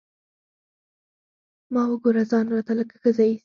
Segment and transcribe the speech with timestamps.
[1.73, 3.39] ما وګوره ځان راته لکه ښځه ايسي.